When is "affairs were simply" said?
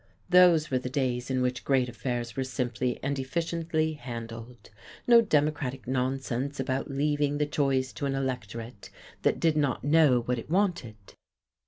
1.87-2.97